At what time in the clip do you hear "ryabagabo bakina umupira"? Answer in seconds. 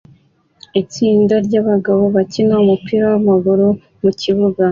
1.45-3.03